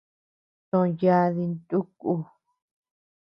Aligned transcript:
Too 0.67 0.83
yadi 1.01 1.43
ntu 1.55 1.79
ku. 1.99 2.13